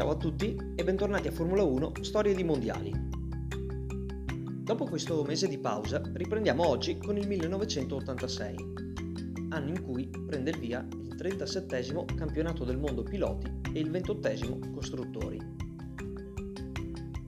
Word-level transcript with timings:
Ciao 0.00 0.12
a 0.12 0.16
tutti 0.16 0.56
e 0.76 0.82
bentornati 0.82 1.28
a 1.28 1.30
Formula 1.30 1.62
1 1.62 1.92
Storie 2.00 2.34
di 2.34 2.42
Mondiali. 2.42 2.90
Dopo 4.62 4.86
questo 4.86 5.22
mese 5.24 5.46
di 5.46 5.58
pausa 5.58 6.00
riprendiamo 6.14 6.66
oggi 6.66 6.96
con 6.96 7.18
il 7.18 7.28
1986, 7.28 8.54
anno 9.50 9.68
in 9.68 9.82
cui 9.82 10.08
prende 10.26 10.52
il 10.52 10.58
via 10.58 10.88
il 10.90 11.14
37 11.16 12.06
campionato 12.16 12.64
del 12.64 12.78
mondo 12.78 13.02
piloti 13.02 13.52
e 13.74 13.78
il 13.78 13.90
28 13.90 14.70
costruttori. 14.72 15.38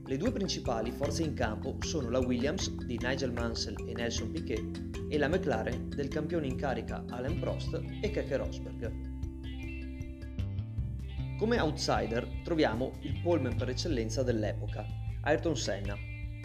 Le 0.06 0.16
due 0.16 0.32
principali 0.32 0.92
forze 0.92 1.24
in 1.24 1.34
campo 1.34 1.76
sono 1.80 2.08
la 2.08 2.20
Williams 2.20 2.70
di 2.86 2.98
Nigel 3.02 3.32
Mansell 3.32 3.86
e 3.86 3.92
Nelson 3.92 4.30
Piquet 4.30 4.80
e 5.10 5.18
la 5.18 5.28
McLaren 5.28 5.90
del 5.90 6.08
campione 6.08 6.46
in 6.46 6.56
carica 6.56 7.04
Alain 7.10 7.38
Prost 7.38 7.78
e 8.00 8.10
Keke 8.10 8.36
Rosberg. 8.38 9.11
Come 11.42 11.58
outsider 11.58 12.24
troviamo 12.44 12.92
il 13.00 13.18
poleman 13.20 13.56
per 13.56 13.68
eccellenza 13.68 14.22
dell'epoca, 14.22 14.86
Ayrton 15.22 15.56
Senna, 15.56 15.96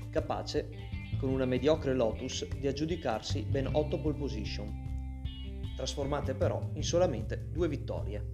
capace, 0.10 0.72
con 1.20 1.30
una 1.30 1.46
mediocre 1.46 1.94
Lotus, 1.94 2.48
di 2.58 2.66
aggiudicarsi 2.66 3.44
ben 3.44 3.70
8 3.72 4.02
pole 4.02 4.18
position, 4.18 5.70
trasformate 5.76 6.34
però 6.34 6.72
in 6.74 6.82
solamente 6.82 7.48
due 7.52 7.68
vittorie. 7.68 8.34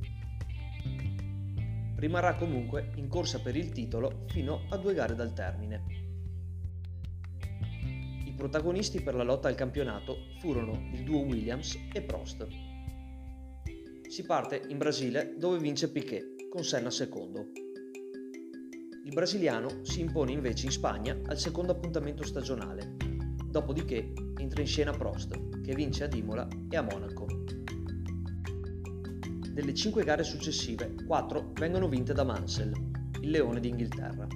Rimarrà 1.98 2.36
comunque 2.36 2.94
in 2.96 3.10
corsa 3.10 3.42
per 3.42 3.58
il 3.58 3.74
titolo 3.74 4.24
fino 4.30 4.62
a 4.70 4.78
due 4.78 4.94
gare 4.94 5.16
dal 5.16 5.34
termine. 5.34 5.84
I 8.26 8.32
protagonisti 8.38 9.02
per 9.02 9.16
la 9.16 9.24
lotta 9.24 9.50
al 9.50 9.56
campionato 9.56 10.16
furono 10.40 10.92
il 10.94 11.04
duo 11.04 11.24
Williams 11.24 11.78
e 11.92 12.02
Prost. 12.04 12.48
Si 14.08 14.24
parte 14.24 14.64
in 14.70 14.78
Brasile 14.78 15.36
dove 15.38 15.60
vince 15.60 15.92
Piquet 15.92 16.33
con 16.54 16.64
Senna 16.64 16.92
secondo. 16.92 17.48
Il 19.06 19.12
brasiliano 19.12 19.80
si 19.82 20.02
impone 20.02 20.34
invece 20.34 20.68
in 20.68 20.72
Spagna 20.72 21.20
al 21.26 21.40
secondo 21.40 21.72
appuntamento 21.72 22.24
stagionale, 22.24 22.96
dopodiché 23.44 24.14
entra 24.38 24.62
in 24.62 24.68
scena 24.68 24.92
Prost, 24.92 25.62
che 25.62 25.74
vince 25.74 26.04
ad 26.04 26.14
Imola 26.14 26.48
e 26.70 26.78
a 26.78 26.84
Monaco. 26.84 27.26
Delle 29.52 29.74
cinque 29.74 30.04
gare 30.04 30.24
successive, 30.24 30.94
quattro 31.08 31.54
vengono 31.54 31.88
vinte 31.88 32.14
da 32.14 32.24
Mansell, 32.24 32.72
il 33.22 33.32
leone 33.32 33.60
d'Inghilterra. 33.60 34.28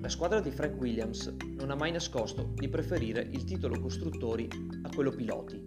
La 0.00 0.08
squadra 0.08 0.40
di 0.40 0.50
Frank 0.50 0.76
Williams 0.80 1.32
non 1.54 1.70
ha 1.70 1.76
mai 1.76 1.92
nascosto 1.92 2.50
di 2.56 2.68
preferire 2.68 3.28
il 3.30 3.44
titolo 3.44 3.78
costruttori 3.78 4.48
a 4.82 4.90
quello 4.92 5.12
piloti, 5.12 5.64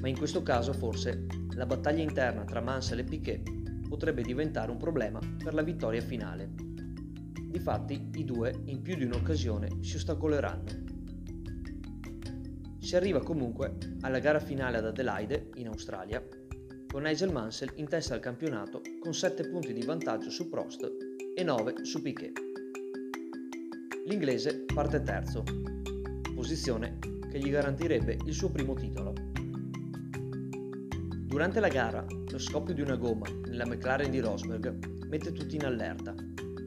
ma 0.00 0.08
in 0.08 0.18
questo 0.18 0.42
caso 0.42 0.72
forse 0.72 1.26
la 1.50 1.64
battaglia 1.64 2.02
interna 2.02 2.42
tra 2.42 2.60
Mansell 2.60 2.98
e 2.98 3.04
Piquet 3.04 3.56
potrebbe 3.88 4.22
diventare 4.22 4.70
un 4.70 4.76
problema 4.76 5.18
per 5.42 5.54
la 5.54 5.62
vittoria 5.62 6.00
finale. 6.00 6.50
Difatti 7.40 8.10
i 8.14 8.24
due 8.24 8.54
in 8.66 8.82
più 8.82 8.94
di 8.94 9.04
un'occasione 9.04 9.82
si 9.82 9.96
ostacoleranno. 9.96 10.86
Si 12.78 12.94
arriva 12.94 13.22
comunque 13.22 13.76
alla 14.02 14.18
gara 14.18 14.38
finale 14.38 14.76
ad 14.76 14.86
Adelaide, 14.86 15.50
in 15.56 15.66
Australia, 15.68 16.22
con 16.86 17.02
Nigel 17.02 17.32
Mansell 17.32 17.72
in 17.76 17.88
testa 17.88 18.14
al 18.14 18.20
campionato 18.20 18.80
con 19.00 19.12
7 19.12 19.48
punti 19.48 19.72
di 19.72 19.84
vantaggio 19.84 20.30
su 20.30 20.48
Prost 20.48 20.90
e 21.34 21.42
9 21.42 21.84
su 21.84 22.00
Piquet. 22.00 22.38
L'inglese 24.06 24.64
parte 24.72 25.02
terzo, 25.02 25.44
posizione 26.34 26.98
che 27.30 27.38
gli 27.38 27.50
garantirebbe 27.50 28.18
il 28.24 28.32
suo 28.32 28.50
primo 28.50 28.72
titolo. 28.72 29.17
Durante 31.38 31.60
la 31.60 31.68
gara, 31.68 32.04
lo 32.04 32.38
scoppio 32.38 32.74
di 32.74 32.80
una 32.80 32.96
gomma 32.96 33.28
nella 33.46 33.64
McLaren 33.64 34.10
di 34.10 34.18
Rosberg 34.18 35.06
mette 35.06 35.30
tutti 35.30 35.54
in 35.54 35.66
allerta, 35.66 36.12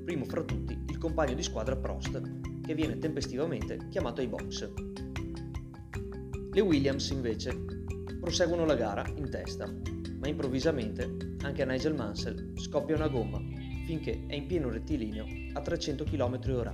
primo 0.06 0.24
fra 0.24 0.44
tutti 0.44 0.82
il 0.88 0.98
compagno 0.98 1.34
di 1.34 1.44
squadra 1.44 1.76
Prost, 1.76 2.22
che 2.66 2.74
viene 2.74 2.98
tempestivamente 2.98 3.90
chiamato 3.90 4.22
ai 4.22 4.28
box. 4.28 4.72
Le 6.54 6.62
Williams 6.62 7.10
invece 7.10 7.54
proseguono 8.18 8.64
la 8.64 8.76
gara 8.76 9.06
in 9.18 9.30
testa, 9.30 9.70
ma 10.20 10.30
improvvisamente 10.30 11.36
anche 11.42 11.64
a 11.64 11.66
Nigel 11.66 11.94
Mansell 11.94 12.58
scoppia 12.58 12.96
una 12.96 13.10
gomma 13.10 13.40
finché 13.86 14.24
è 14.26 14.36
in 14.36 14.48
pieno 14.48 14.70
rettilineo 14.70 15.26
a 15.52 15.60
300 15.60 16.06
km/h. 16.06 16.72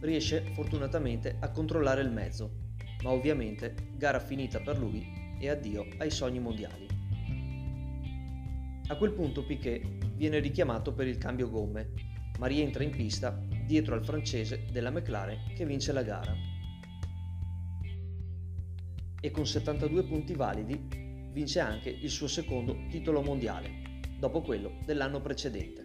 Riesce 0.00 0.50
fortunatamente 0.52 1.36
a 1.38 1.48
controllare 1.52 2.02
il 2.02 2.10
mezzo, 2.10 2.50
ma 3.04 3.10
ovviamente 3.10 3.92
gara 3.96 4.18
finita 4.18 4.58
per 4.58 4.80
lui 4.80 5.26
e 5.38 5.48
addio 5.48 5.86
ai 5.98 6.10
sogni 6.10 6.40
mondiali. 6.40 6.86
A 8.88 8.96
quel 8.96 9.12
punto 9.12 9.44
Piquet 9.44 9.82
viene 10.14 10.38
richiamato 10.38 10.92
per 10.92 11.06
il 11.06 11.18
cambio 11.18 11.50
gomme, 11.50 11.92
ma 12.38 12.46
rientra 12.46 12.82
in 12.82 12.90
pista 12.90 13.38
dietro 13.66 13.94
al 13.94 14.04
francese 14.04 14.64
della 14.72 14.90
McLaren 14.90 15.52
che 15.54 15.66
vince 15.66 15.92
la 15.92 16.02
gara. 16.02 16.34
E 19.20 19.30
con 19.30 19.46
72 19.46 20.04
punti 20.04 20.34
validi 20.34 21.28
vince 21.32 21.60
anche 21.60 21.90
il 21.90 22.08
suo 22.08 22.28
secondo 22.28 22.86
titolo 22.88 23.20
mondiale, 23.20 24.00
dopo 24.18 24.40
quello 24.40 24.78
dell'anno 24.86 25.20
precedente, 25.20 25.84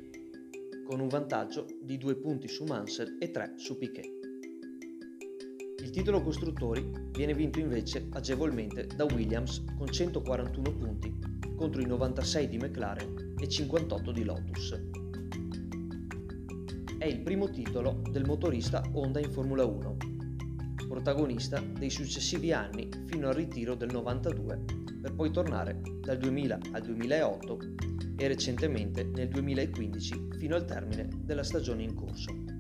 con 0.88 1.00
un 1.00 1.08
vantaggio 1.10 1.66
di 1.84 1.98
2 1.98 2.16
punti 2.16 2.48
su 2.48 2.64
Mansell 2.64 3.18
e 3.20 3.32
3 3.32 3.56
su 3.58 3.78
Piquet. 3.78 4.13
Il 5.84 5.90
titolo 5.90 6.22
costruttori 6.22 7.10
viene 7.12 7.34
vinto 7.34 7.60
invece 7.60 8.08
agevolmente 8.12 8.88
da 8.96 9.04
Williams 9.04 9.66
con 9.76 9.90
141 9.90 10.72
punti 10.78 11.14
contro 11.58 11.82
i 11.82 11.86
96 11.86 12.48
di 12.48 12.58
McLaren 12.58 13.36
e 13.38 13.48
58 13.50 14.12
di 14.14 14.24
Lotus. 14.24 14.82
È 16.98 17.06
il 17.06 17.20
primo 17.20 17.50
titolo 17.50 18.02
del 18.10 18.24
motorista 18.24 18.82
Honda 18.94 19.20
in 19.20 19.30
Formula 19.30 19.66
1, 19.66 19.98
protagonista 20.88 21.60
dei 21.60 21.90
successivi 21.90 22.54
anni 22.54 22.90
fino 23.08 23.28
al 23.28 23.36
ritiro 23.36 23.76
del 23.76 23.92
92 23.92 24.64
per 25.02 25.14
poi 25.14 25.32
tornare 25.32 25.82
dal 26.00 26.18
2000 26.18 26.60
al 26.72 26.82
2008 26.82 27.60
e 28.16 28.28
recentemente 28.30 29.04
nel 29.04 29.28
2015 29.28 30.30
fino 30.38 30.56
al 30.56 30.64
termine 30.64 31.10
della 31.24 31.44
stagione 31.44 31.84
in 31.84 31.94
corso. 31.94 32.53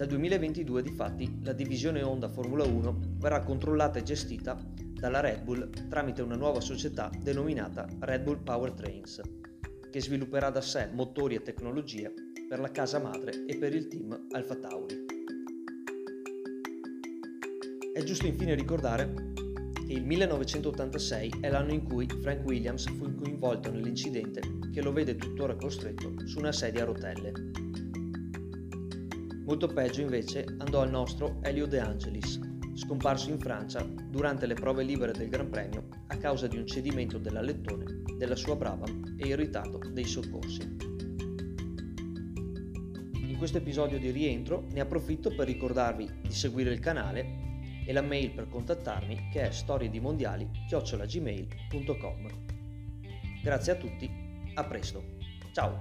Dal 0.00 0.08
2022 0.08 0.80
difatti 0.80 1.40
la 1.42 1.52
divisione 1.52 2.02
Honda 2.02 2.26
Formula 2.26 2.64
1 2.64 3.18
verrà 3.18 3.42
controllata 3.42 3.98
e 3.98 4.02
gestita 4.02 4.58
dalla 4.98 5.20
Red 5.20 5.42
Bull 5.42 5.68
tramite 5.90 6.22
una 6.22 6.36
nuova 6.36 6.62
società 6.62 7.10
denominata 7.20 7.86
Red 7.98 8.22
Bull 8.22 8.42
Powertrains, 8.42 9.20
che 9.90 10.00
svilupperà 10.00 10.48
da 10.48 10.62
sé 10.62 10.88
motori 10.90 11.34
e 11.34 11.42
tecnologie 11.42 12.14
per 12.48 12.60
la 12.60 12.70
casa 12.70 12.98
madre 12.98 13.44
e 13.44 13.58
per 13.58 13.74
il 13.74 13.88
team 13.88 14.28
Alfa 14.30 14.54
Tauri. 14.54 15.04
È 17.92 18.02
giusto 18.02 18.26
infine 18.26 18.54
ricordare 18.54 19.32
che 19.86 19.92
il 19.92 20.06
1986 20.06 21.40
è 21.42 21.50
l'anno 21.50 21.74
in 21.74 21.82
cui 21.82 22.08
Frank 22.22 22.46
Williams 22.46 22.88
fu 22.96 23.14
coinvolto 23.16 23.70
nell'incidente 23.70 24.40
che 24.72 24.80
lo 24.80 24.94
vede 24.94 25.16
tuttora 25.16 25.54
costretto 25.56 26.26
su 26.26 26.38
una 26.38 26.52
sedia 26.52 26.84
a 26.84 26.86
rotelle. 26.86 27.68
Molto 29.50 29.66
peggio 29.66 30.00
invece 30.00 30.46
andò 30.58 30.82
al 30.82 30.90
nostro 30.90 31.40
Elio 31.42 31.66
De 31.66 31.80
Angelis, 31.80 32.38
scomparso 32.74 33.30
in 33.30 33.40
Francia 33.40 33.82
durante 33.82 34.46
le 34.46 34.54
prove 34.54 34.84
libere 34.84 35.10
del 35.10 35.28
Gran 35.28 35.50
Premio 35.50 35.88
a 36.06 36.16
causa 36.18 36.46
di 36.46 36.56
un 36.56 36.68
cedimento 36.68 37.18
dell'alettone 37.18 38.02
della 38.16 38.36
sua 38.36 38.54
Brabham 38.54 39.16
e 39.18 39.26
il 39.26 39.36
ritardo 39.36 39.80
dei 39.90 40.04
soccorsi. 40.04 40.60
In 43.12 43.34
questo 43.38 43.58
episodio 43.58 43.98
di 43.98 44.12
rientro 44.12 44.68
ne 44.70 44.82
approfitto 44.82 45.34
per 45.34 45.48
ricordarvi 45.48 46.08
di 46.22 46.32
seguire 46.32 46.72
il 46.72 46.78
canale 46.78 47.48
e 47.84 47.92
la 47.92 48.02
mail 48.02 48.30
per 48.30 48.48
contattarmi 48.48 49.30
che 49.32 49.48
è 49.48 49.50
storiedimondiali-gmail.com 49.50 52.28
Grazie 53.42 53.72
a 53.72 53.74
tutti, 53.74 54.08
a 54.54 54.64
presto, 54.64 55.02
ciao! 55.52 55.80